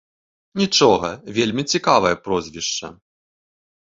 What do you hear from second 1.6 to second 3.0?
цікавае прозвішча.